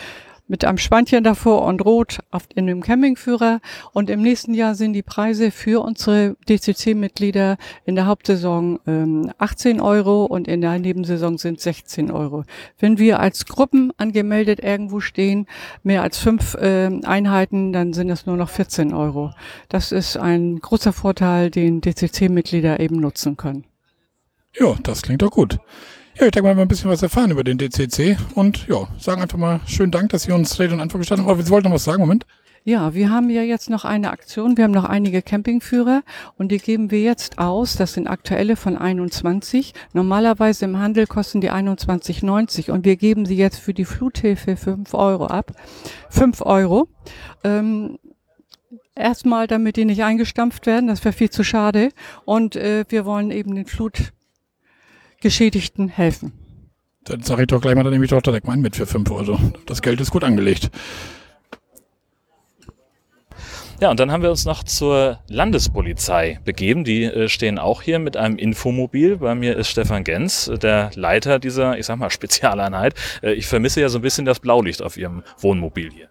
[0.46, 3.60] mit einem Spannchen davor und rot auf, in dem Campingführer.
[3.92, 9.80] Und im nächsten Jahr sind die Preise für unsere DCC-Mitglieder in der Hauptsaison ähm, 18
[9.80, 12.44] Euro und in der Nebensaison sind 16 Euro.
[12.78, 15.46] Wenn wir als Gruppen angemeldet irgendwo stehen,
[15.82, 19.30] mehr als fünf äh, Einheiten, dann sind es nur noch 14 Euro.
[19.68, 23.64] Das ist ein großer Vorteil, den DCC-Mitglieder eben nutzen können.
[24.56, 25.58] Ja, das klingt doch gut.
[26.16, 28.86] Ja, ich denke mal, wir haben ein bisschen was erfahren über den DCC und ja,
[28.98, 31.32] sagen einfach mal schönen Dank, dass Sie uns Rede und Antwort gestanden haben.
[31.32, 32.24] Aber Sie wollten noch was sagen, Moment.
[32.62, 34.56] Ja, wir haben ja jetzt noch eine Aktion.
[34.56, 36.02] Wir haben noch einige Campingführer
[36.38, 37.74] und die geben wir jetzt aus.
[37.74, 39.74] Das sind aktuelle von 21.
[39.92, 44.94] Normalerweise im Handel kosten die 21,90 und wir geben sie jetzt für die Fluthilfe 5
[44.94, 45.52] Euro ab.
[46.10, 46.88] 5 Euro.
[47.42, 47.98] Ähm,
[48.96, 51.88] Erstmal, damit die nicht eingestampft werden, das wäre viel zu schade.
[52.24, 54.13] Und äh, wir wollen eben den Flut
[55.24, 56.32] Geschädigten helfen.
[57.04, 59.10] Dann sage ich doch gleich mal, dann nehme ich doch direkt mal mit für 5
[59.10, 59.40] Euro.
[59.64, 60.70] Das Geld ist gut angelegt.
[63.84, 66.84] Ja, und dann haben wir uns noch zur Landespolizei begeben.
[66.84, 69.18] Die äh, stehen auch hier mit einem Infomobil.
[69.18, 72.94] Bei mir ist Stefan Gens, der Leiter dieser, ich sag mal, Spezialeinheit.
[73.22, 76.08] Äh, ich vermisse ja so ein bisschen das Blaulicht auf Ihrem Wohnmobil hier.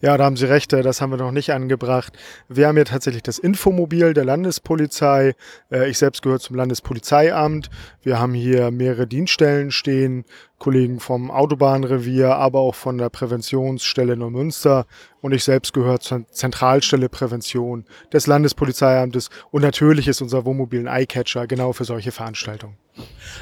[0.00, 2.12] Ja, da haben Sie recht, äh, das haben wir noch nicht angebracht.
[2.48, 5.36] Wir haben ja tatsächlich das Infomobil der Landespolizei.
[5.70, 7.70] Äh, ich selbst gehöre zum Landespolizeiamt.
[8.02, 10.24] Wir haben hier mehrere Dienststellen stehen,
[10.58, 14.86] Kollegen vom Autobahnrevier, aber auch von der Präventionsstelle Neumünster.
[15.20, 19.30] Und ich selbst gehöre zur Zentralstelle Prävention des Landespolizeiamtes.
[19.50, 22.76] Und natürlich ist unser Wohnmobil ein Eyecatcher genau für solche Veranstaltungen.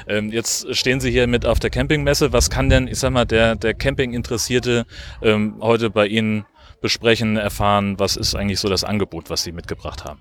[0.07, 2.33] Ähm, jetzt stehen Sie hier mit auf der Campingmesse.
[2.33, 4.85] Was kann denn, ich sag mal, der, der Camping-Interessierte
[5.21, 6.45] ähm, heute bei Ihnen
[6.83, 10.19] besprechen, erfahren, was ist eigentlich so das Angebot, was Sie mitgebracht haben?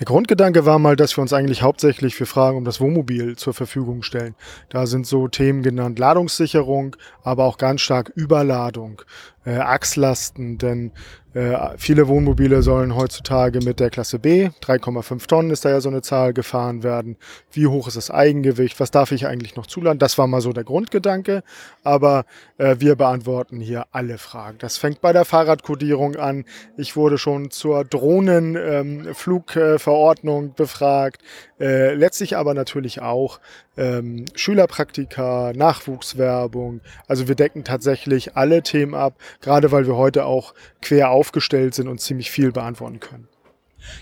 [0.00, 3.54] Der Grundgedanke war mal, dass wir uns eigentlich hauptsächlich für Fragen um das Wohnmobil zur
[3.54, 4.34] Verfügung stellen.
[4.68, 9.02] Da sind so Themen genannt Ladungssicherung, aber auch ganz stark Überladung,
[9.46, 10.90] äh, Achslasten, denn
[11.34, 15.88] äh, viele Wohnmobile sollen heutzutage mit der Klasse B, 3,5 Tonnen ist da ja so
[15.88, 17.16] eine Zahl, gefahren werden.
[17.50, 18.78] Wie hoch ist das Eigengewicht?
[18.80, 19.98] Was darf ich eigentlich noch zuladen?
[19.98, 21.42] Das war mal so der Grundgedanke,
[21.82, 22.24] aber
[22.58, 24.58] äh, wir beantworten hier alle Fragen.
[24.58, 26.44] Das fängt bei der Fahrradkodierung an.
[26.76, 31.22] Ich wurde schon zur Drohnenflugverordnung ähm, befragt.
[31.60, 33.38] Äh, letztlich aber natürlich auch
[33.76, 36.80] ähm, Schülerpraktika, Nachwuchswerbung.
[37.06, 41.86] Also wir decken tatsächlich alle Themen ab, gerade weil wir heute auch quer aufgestellt sind
[41.86, 43.28] und ziemlich viel beantworten können.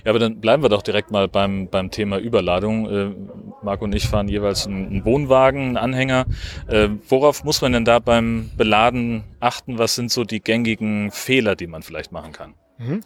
[0.04, 2.88] Ja, aber dann bleiben wir doch direkt mal beim, beim Thema Überladung.
[2.90, 3.10] Äh,
[3.62, 6.24] Marco und ich fahren jeweils einen, einen Wohnwagen, einen Anhänger.
[6.66, 9.78] Äh, worauf muss man denn da beim Beladen achten?
[9.78, 12.54] Was sind so die gängigen Fehler, die man vielleicht machen kann?
[12.80, 13.02] Mhm.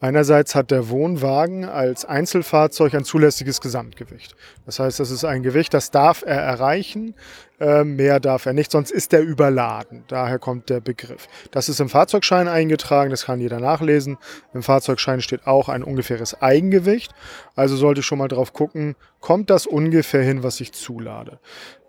[0.00, 4.34] Einerseits hat der Wohnwagen als Einzelfahrzeug ein zulässiges Gesamtgewicht.
[4.64, 7.14] Das heißt, das ist ein Gewicht, das darf er erreichen,
[7.60, 10.04] äh, mehr darf er nicht, sonst ist er überladen.
[10.08, 11.28] Daher kommt der Begriff.
[11.50, 14.16] Das ist im Fahrzeugschein eingetragen, das kann jeder nachlesen.
[14.54, 17.12] Im Fahrzeugschein steht auch ein ungefähres Eigengewicht.
[17.54, 21.38] Also sollte ich schon mal drauf gucken, kommt das ungefähr hin, was ich zulade.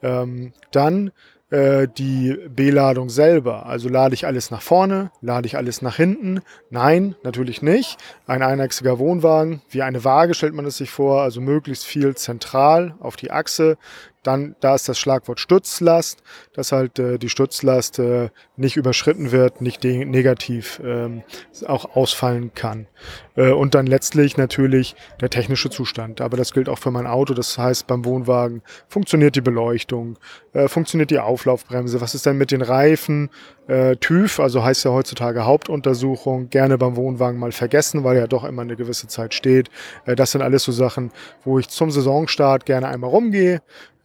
[0.03, 1.11] Ähm, dann
[1.51, 3.65] äh, die Beladung selber.
[3.65, 6.41] Also lade ich alles nach vorne, lade ich alles nach hinten?
[6.69, 7.97] Nein, natürlich nicht.
[8.25, 12.95] Ein einachsiger Wohnwagen, wie eine Waage stellt man es sich vor, also möglichst viel zentral
[12.99, 13.77] auf die Achse.
[14.23, 16.21] Dann, da ist das Schlagwort Stützlast,
[16.53, 21.23] dass halt äh, die Stützlast äh, nicht überschritten wird, nicht negativ ähm,
[21.65, 22.87] auch ausfallen kann.
[23.35, 26.21] Äh, und dann letztlich natürlich der technische Zustand.
[26.21, 27.33] Aber das gilt auch für mein Auto.
[27.33, 30.17] Das heißt, beim Wohnwagen funktioniert die Beleuchtung,
[30.53, 32.01] äh, funktioniert die Auflaufbremse.
[32.01, 33.29] Was ist denn mit den Reifen?
[33.67, 38.27] Äh, TÜV, also heißt ja heutzutage Hauptuntersuchung, gerne beim Wohnwagen mal vergessen, weil er ja
[38.27, 39.69] doch immer eine gewisse Zeit steht.
[40.05, 41.11] Äh, das sind alles so Sachen,
[41.43, 43.61] wo ich zum Saisonstart gerne einmal rumgehe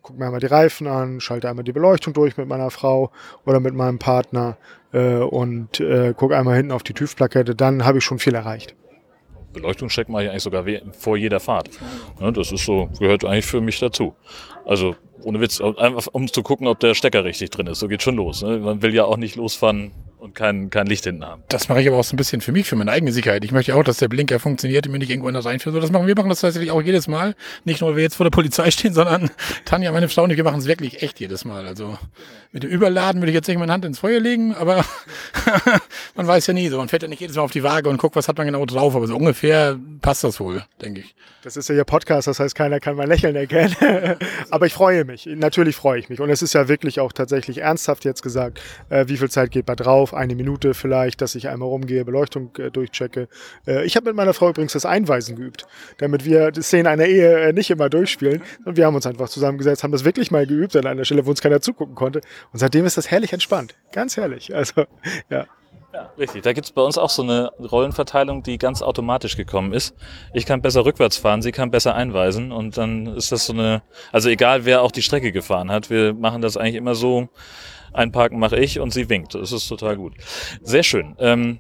[0.07, 3.11] gucke mir einmal die Reifen an, schalte einmal die Beleuchtung durch mit meiner Frau
[3.45, 4.57] oder mit meinem Partner
[4.93, 8.77] äh, und äh, gucke einmal hinten auf die TÜV-Plakette, dann habe ich schon viel erreicht.
[9.53, 11.71] Beleuchtungscheck mache ich eigentlich sogar vor jeder Fahrt.
[12.21, 14.15] Ja, das ist so, gehört eigentlich für mich dazu.
[14.65, 17.81] Also ohne Witz, einfach um zu gucken, ob der Stecker richtig drin ist.
[17.81, 18.43] So geht schon los.
[18.43, 18.59] Ne?
[18.59, 21.43] Man will ja auch nicht losfahren und kein, kein Licht hinten haben.
[21.49, 23.45] Das mache ich aber auch so ein bisschen für mich, für meine eigene Sicherheit.
[23.45, 25.75] Ich möchte auch, dass der Blinker funktioniert und mir nicht irgendwo in das reinführt.
[25.75, 27.35] So, das machen wir machen das tatsächlich auch jedes Mal.
[27.65, 29.31] Nicht nur, weil wir jetzt vor der Polizei stehen, sondern
[29.65, 31.67] Tanja, meine Frau und wir machen es wirklich echt jedes Mal.
[31.67, 31.99] Also
[32.53, 34.85] mit dem Überladen würde ich jetzt nicht meine Hand ins Feuer legen, aber
[36.15, 36.79] man weiß ja nie so.
[36.79, 38.65] Man fährt ja nicht jedes Mal auf die Waage und guckt, was hat man genau
[38.65, 38.97] drauf.
[38.97, 41.15] Aber so ungefähr passt das wohl, denke ich.
[41.43, 43.77] Das ist ja Ihr Podcast, das heißt, keiner kann mein Lächeln erkennen.
[44.51, 45.27] aber ich freue mich.
[45.27, 46.19] Natürlich freue ich mich.
[46.21, 49.67] Und es ist ja wirklich auch tatsächlich ernsthaft jetzt gesagt, äh, wie viel Zeit geht
[49.67, 50.06] bei drauf?
[50.15, 53.29] Eine Minute vielleicht, dass ich einmal rumgehe, Beleuchtung äh, durchchecke.
[53.67, 55.67] Äh, ich habe mit meiner Frau übrigens das Einweisen geübt,
[55.99, 58.43] damit wir die Szene einer Ehe äh, nicht immer durchspielen.
[58.65, 61.31] Und wir haben uns einfach zusammengesetzt, haben das wirklich mal geübt an einer Stelle, wo
[61.31, 62.21] uns keiner zugucken konnte.
[62.53, 63.75] Und seitdem ist das herrlich entspannt.
[63.93, 64.55] Ganz herrlich.
[64.55, 64.85] Also,
[65.31, 65.47] ja.
[65.97, 66.43] Ja, richtig.
[66.43, 69.95] Da gibt es bei uns auch so eine Rollenverteilung, die ganz automatisch gekommen ist.
[70.35, 73.81] Ich kann besser rückwärts fahren, sie kann besser einweisen und dann ist das so eine,
[74.13, 77.31] also egal wer auch die Strecke gefahren hat, wir machen das eigentlich immer so,
[77.97, 79.35] einparken mache ich und sie winkt.
[79.35, 80.15] Das ist total gut.
[80.63, 81.17] Sehr schön.
[81.19, 81.59] Ähm,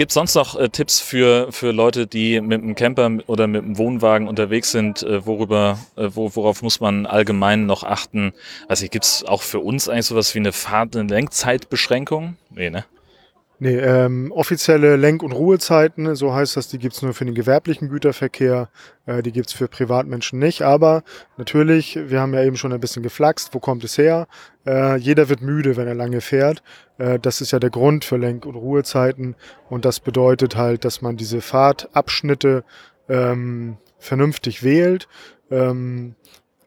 [0.00, 3.62] Gibt es sonst noch äh, Tipps für, für Leute, die mit einem Camper oder mit
[3.62, 5.02] einem Wohnwagen unterwegs sind?
[5.02, 8.32] Äh, worüber, äh, wo, worauf muss man allgemein noch achten?
[8.66, 12.38] Also gibt es auch für uns eigentlich sowas wie eine Fahrt, eine Lenkzeitbeschränkung?
[12.48, 12.86] Nee, ne?
[13.62, 17.90] Nee, ähm, offizielle Lenk- und Ruhezeiten, so heißt das, die gibt's nur für den gewerblichen
[17.90, 18.70] Güterverkehr,
[19.04, 20.62] äh, die gibt's für Privatmenschen nicht.
[20.62, 21.02] Aber
[21.36, 24.28] natürlich, wir haben ja eben schon ein bisschen geflaxt, wo kommt es her?
[24.66, 26.62] Äh, jeder wird müde, wenn er lange fährt.
[26.96, 29.36] Äh, das ist ja der Grund für Lenk- und Ruhezeiten.
[29.68, 32.64] Und das bedeutet halt, dass man diese Fahrtabschnitte
[33.10, 35.06] ähm, vernünftig wählt.
[35.50, 36.14] Ähm,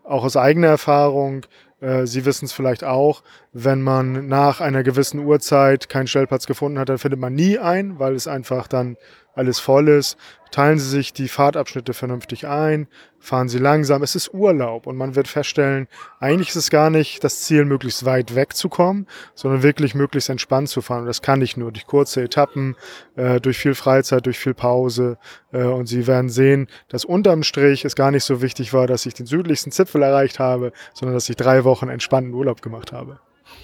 [0.04, 1.48] auch aus eigener Erfahrung,
[1.84, 6.80] äh, Sie wissen es vielleicht auch, wenn man nach einer gewissen Uhrzeit keinen Stellplatz gefunden
[6.80, 8.98] hat, dann findet man nie ein, weil es einfach dann
[9.34, 10.18] alles voll ist,
[10.52, 12.88] teilen Sie sich die Fahrtabschnitte vernünftig ein,
[13.20, 14.04] fahren Sie langsam.
[14.04, 15.88] Es ist Urlaub und man wird feststellen,
[16.20, 20.82] eigentlich ist es gar nicht das Ziel, möglichst weit wegzukommen, sondern wirklich möglichst entspannt zu
[20.82, 21.02] fahren.
[21.02, 22.76] Und das kann ich nur durch kurze Etappen,
[23.16, 25.18] äh, durch viel Freizeit, durch viel Pause.
[25.52, 29.08] Äh, und Sie werden sehen, dass unterm Strich es gar nicht so wichtig war, dass
[29.08, 33.20] ich den südlichsten Zipfel erreicht habe, sondern dass ich drei Wochen entspannten Urlaub gemacht habe.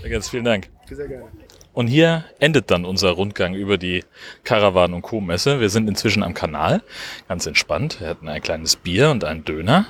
[0.10, 0.70] Ganz vielen Dank.
[0.90, 1.28] Sehr gerne.
[1.74, 4.04] Und hier endet dann unser Rundgang über die
[4.44, 5.22] Caravan und Co.
[5.22, 5.60] Messe.
[5.60, 6.82] Wir sind inzwischen am Kanal,
[7.28, 8.02] ganz entspannt.
[8.02, 9.86] Wir hatten ein kleines Bier und einen Döner.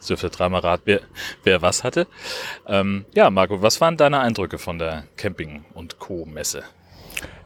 [0.00, 1.00] Es dürfte dreimal raten, wer,
[1.44, 2.06] wer was hatte.
[2.66, 6.24] Ähm, ja, Marco, was waren deine Eindrücke von der Camping und Co.
[6.24, 6.62] Messe?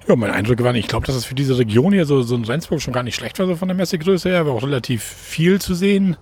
[0.08, 2.44] Ja, meine Eindrücke waren, ich glaube, dass es für diese Region hier, so, so in
[2.44, 4.46] Rendsburg, schon gar nicht schlecht war, so von der Messegröße her.
[4.46, 6.16] War auch relativ viel zu sehen.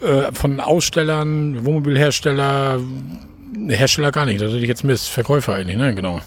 [0.00, 2.80] Äh, von Ausstellern, Wohnmobilhersteller,
[3.68, 4.40] Hersteller gar nicht.
[4.40, 5.08] Da hätte ich jetzt Mist.
[5.08, 5.94] Verkäufer eigentlich, ne?
[5.94, 6.20] Genau.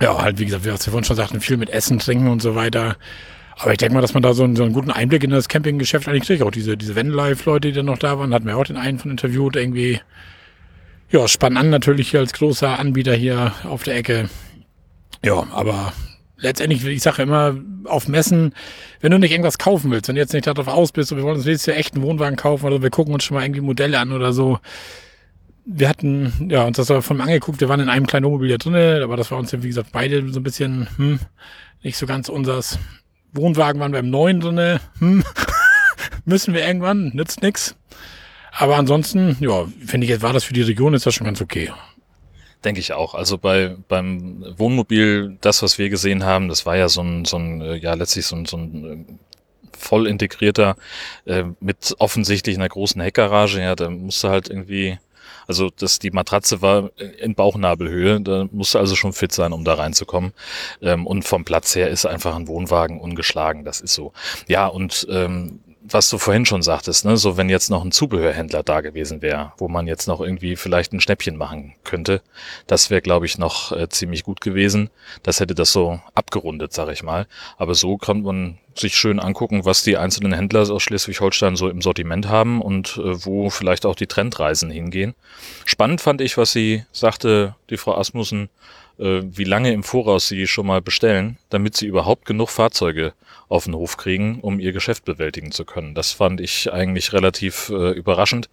[0.00, 2.54] Ja, halt, wie gesagt, wie wir vorhin schon sagten, viel mit Essen, Trinken und so
[2.54, 2.96] weiter.
[3.58, 5.48] Aber ich denke mal, dass man da so einen, so einen guten Einblick in das
[5.48, 6.42] Campinggeschäft eigentlich kriegt.
[6.42, 9.10] Auch diese, diese Vanlife-Leute, die dann noch da waren, hatten wir auch den einen von
[9.10, 10.00] interviewt, irgendwie.
[11.10, 14.28] Ja, spannend an natürlich hier als großer Anbieter hier auf der Ecke.
[15.24, 15.92] Ja, aber
[16.36, 18.52] letztendlich, ich sage immer, auf Messen,
[19.00, 21.24] wenn du nicht irgendwas kaufen willst, wenn du jetzt nicht darauf aus bist, und wir
[21.24, 23.60] wollen uns nächstes Jahr echt einen Wohnwagen kaufen oder wir gucken uns schon mal irgendwie
[23.60, 24.58] Modelle an oder so,
[25.66, 29.02] wir hatten ja uns das von angeguckt, wir waren in einem kleinen Wohnmobil hier drin,
[29.02, 31.18] aber das war uns ja, wie gesagt, beide so ein bisschen hm,
[31.82, 32.78] nicht so ganz unsers.
[33.32, 35.24] Wohnwagen waren wir im neuen drinne, hm,
[36.24, 37.74] müssen wir irgendwann, nützt nix.
[38.52, 41.42] Aber ansonsten, ja, finde ich, jetzt war das für die Region, ist das schon ganz
[41.42, 41.72] okay.
[42.64, 43.14] Denke ich auch.
[43.14, 47.36] Also bei beim Wohnmobil, das, was wir gesehen haben, das war ja so ein, so
[47.36, 50.76] ein ja letztlich so ein, so ein äh, voll integrierter,
[51.26, 54.98] äh, mit offensichtlich einer großen Heckgarage, ja, da musste halt irgendwie
[55.46, 59.74] also das, die Matratze war in Bauchnabelhöhe, da musste also schon fit sein, um da
[59.74, 60.32] reinzukommen.
[60.82, 64.12] Ähm, und vom Platz her ist einfach ein Wohnwagen ungeschlagen, das ist so.
[64.48, 68.62] Ja, und ähm, was du vorhin schon sagtest, ne, so wenn jetzt noch ein Zubehörhändler
[68.62, 72.22] da gewesen wäre, wo man jetzt noch irgendwie vielleicht ein Schnäppchen machen könnte,
[72.66, 74.90] das wäre, glaube ich, noch äh, ziemlich gut gewesen.
[75.22, 77.26] Das hätte das so abgerundet, sag ich mal.
[77.56, 81.82] Aber so kann man sich schön angucken, was die einzelnen Händler aus Schleswig-Holstein so im
[81.82, 85.14] Sortiment haben und äh, wo vielleicht auch die Trendreisen hingehen.
[85.64, 88.48] Spannend fand ich, was sie sagte, die Frau Asmussen,
[88.98, 93.12] äh, wie lange im Voraus sie schon mal bestellen, damit sie überhaupt genug Fahrzeuge
[93.48, 95.94] auf den Hof kriegen, um ihr Geschäft bewältigen zu können.
[95.94, 98.48] Das fand ich eigentlich relativ äh, überraschend,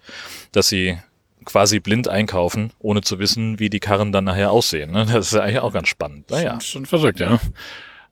[0.51, 0.97] dass sie
[1.45, 4.91] quasi blind einkaufen, ohne zu wissen, wie die Karren dann nachher aussehen.
[4.91, 5.05] Ne?
[5.11, 6.29] Das ist eigentlich auch ganz spannend.
[6.29, 6.53] Naja.
[6.53, 7.39] Schon, schon verrückt, ja.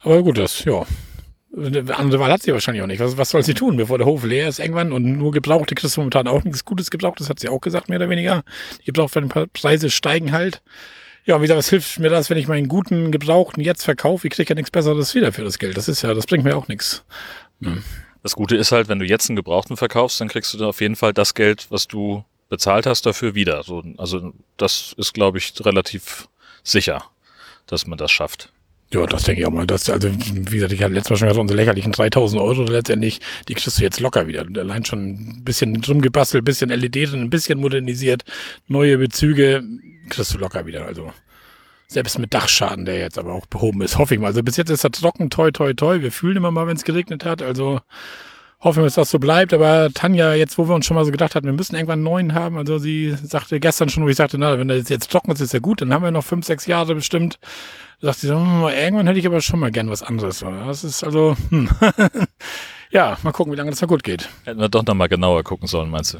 [0.02, 0.86] Aber gut, das, ja.
[1.56, 3.00] Eine andere Wahl hat sie wahrscheinlich auch nicht.
[3.00, 5.98] Was, was soll sie tun, bevor der Hof leer ist irgendwann und nur Gebrauchte kriegst
[5.98, 8.44] du momentan auch nichts Gutes Gebrauchtes, hat sie auch gesagt, mehr oder weniger.
[8.82, 10.62] Die Gebrauchtpreise steigen halt.
[11.26, 14.28] Ja, wie gesagt, was hilft mir das, wenn ich meinen guten Gebrauchten jetzt verkaufe?
[14.28, 15.78] Ich kriege ja nichts Besseres wieder für das Geld.
[15.78, 17.04] Das ist ja, das bringt mir auch nichts.
[17.62, 17.84] Hm.
[18.24, 20.96] Das Gute ist halt, wenn du jetzt einen Gebrauchten verkaufst, dann kriegst du auf jeden
[20.96, 23.64] Fall das Geld, was du bezahlt hast, dafür wieder.
[23.64, 26.28] So, also das ist, glaube ich, relativ
[26.64, 27.04] sicher,
[27.66, 28.52] dass man das schafft.
[28.94, 29.66] Ja, das denke ich auch mal.
[29.66, 33.22] Das, also, wie gesagt, ich hatte letztes Mal schon gesagt, unsere lächerlichen 3000 Euro letztendlich,
[33.48, 34.46] die kriegst du jetzt locker wieder.
[34.58, 38.24] Allein schon ein bisschen drum gebastelt, ein bisschen LED drin, ein bisschen modernisiert,
[38.68, 39.64] neue Bezüge,
[40.10, 40.86] kriegst du locker wieder.
[40.86, 41.14] Also,
[41.88, 44.28] selbst mit Dachschaden, der jetzt aber auch behoben ist, hoffe ich mal.
[44.28, 46.02] Also, bis jetzt ist er trocken, toi, toi, toi.
[46.02, 47.42] Wir fühlen immer mal, wenn es geregnet hat.
[47.42, 47.80] Also,
[48.62, 49.54] hoffen wir, dass das so bleibt.
[49.54, 52.04] Aber Tanja, jetzt, wo wir uns schon mal so gedacht hatten, wir müssen irgendwann einen
[52.04, 52.58] neuen haben.
[52.58, 55.54] Also, sie sagte gestern schon, wo ich sagte, na, wenn das jetzt trocken ist, ist
[55.54, 55.82] ja gut.
[55.82, 57.40] Dann haben wir noch fünf, sechs Jahre bestimmt
[58.02, 60.40] sagt sie so, hm, irgendwann hätte ich aber schon mal gern was anderes.
[60.40, 61.70] Das ist also, hm.
[62.92, 64.30] ja, mal gucken, wie lange das noch gut geht.
[64.44, 66.20] Hätten wir doch noch mal genauer gucken sollen, meinst du?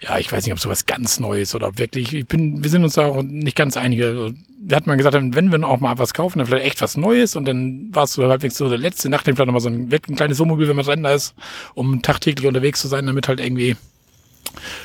[0.00, 2.84] Ja, ich weiß nicht, ob sowas ganz Neues oder ob wirklich, ich bin, wir sind
[2.84, 4.32] uns da auch nicht ganz einige.
[4.60, 7.36] Wir hatten mal gesagt, wenn wir auch mal was kaufen, dann vielleicht echt was Neues
[7.36, 10.16] und dann war es so halbwegs so der letzte Nacht, vielleicht nochmal so ein, ein
[10.16, 11.34] kleines Wohnmobil, wenn man drin ist,
[11.74, 13.76] um tagtäglich unterwegs zu sein, damit halt irgendwie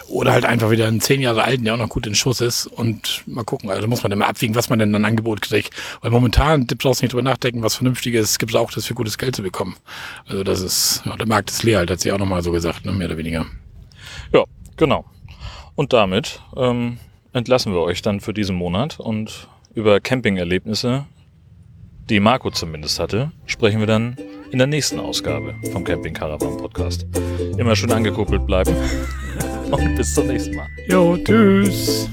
[0.07, 2.67] oder halt einfach wieder einen zehn Jahre alten, der auch noch gut in Schuss ist.
[2.67, 5.73] Und mal gucken, also muss man dann mal abwiegen, was man denn an Angebot kriegt.
[6.01, 9.75] Weil momentan du nicht drüber nachdenken, was Vernünftiges gibt es für gutes Geld zu bekommen.
[10.27, 12.86] Also das ist, ja, der Markt ist leer, halt, hat sie auch nochmal so gesagt,
[12.86, 13.45] ne, mehr oder weniger.
[14.33, 14.43] Ja,
[14.77, 15.05] genau.
[15.75, 16.99] Und damit ähm,
[17.33, 21.05] entlassen wir euch dann für diesen Monat und über Campingerlebnisse,
[22.09, 24.17] die Marco zumindest hatte, sprechen wir dann
[24.51, 27.07] in der nächsten Ausgabe vom Camping Caravan Podcast.
[27.57, 28.75] Immer schön angekuppelt bleiben
[29.79, 30.67] und bis zum nächsten Mal.
[30.88, 32.09] Jo, tschüss.